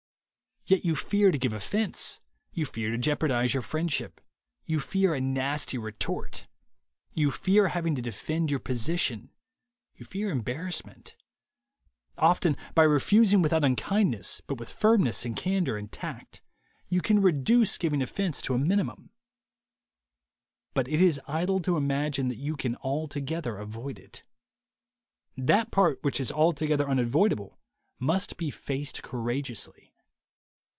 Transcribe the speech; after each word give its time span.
Yet 0.67 0.85
you 0.85 0.95
fear 0.95 1.31
to 1.31 1.39
give 1.39 1.51
offense; 1.53 2.21
you 2.53 2.65
fear 2.67 2.91
to 2.91 2.97
jeopardize 2.97 3.53
your 3.53 3.63
friendship; 3.63 4.21
you 4.63 4.79
fear 4.79 5.13
a 5.15 5.19
nasty 5.19 5.77
retort; 5.77 6.47
you 7.13 7.29
fear 7.31 7.69
having 7.69 7.93
to 7.95 8.01
defend 8.01 8.49
your 8.51 8.59
position; 8.61 9.31
you 9.95 10.05
fear 10.05 10.29
embarrassment. 10.29 11.17
Often 12.17 12.55
by 12.75 12.83
refusing 12.83 13.41
with 13.41 13.51
out 13.51 13.63
unkindness, 13.65 14.43
but 14.47 14.59
with 14.59 14.69
firmness 14.69 15.25
and 15.25 15.35
candor 15.35 15.77
and 15.77 15.91
tact, 15.91 16.41
you 16.87 17.01
can 17.01 17.21
reduce 17.23 17.77
giving 17.79 18.01
offense 18.03 18.39
to 18.43 18.53
a 18.53 18.59
minimum, 18.59 19.09
but 20.75 20.87
it 20.87 21.01
is 21.01 21.19
idle 21.27 21.59
to 21.61 21.75
imagine 21.75 22.27
that 22.29 22.37
you 22.37 22.55
can 22.55 22.75
altogether 22.77 23.57
avoid 23.57 23.97
it. 23.99 24.23
That 25.35 25.69
part 25.71 25.99
which 26.03 26.19
is 26.21 26.31
altogether 26.31 26.87
unavoidable 26.87 27.59
must 27.99 28.37
be 28.37 28.49
faced 28.51 29.01
courageously. 29.03 29.89